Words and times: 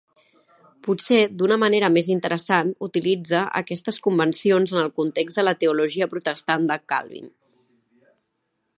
Potser 0.85 1.19
d'una 1.41 1.57
manera 1.63 1.89
més 1.97 2.09
interessant, 2.13 2.71
utilitza 2.89 3.43
aquestes 3.61 4.03
convencions 4.09 4.75
en 4.77 4.83
el 4.87 4.91
context 5.03 5.41
de 5.41 5.47
la 5.49 5.57
teologia 5.65 6.11
protestant 6.15 6.67
de 6.73 6.83
Calvin. 6.95 7.33